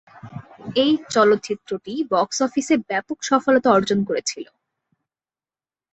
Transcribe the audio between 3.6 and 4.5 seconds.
অর্জন করেছিল।